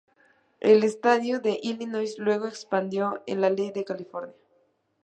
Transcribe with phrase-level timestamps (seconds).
[0.61, 4.33] El estado de Illinois luego expandió en la ley de California.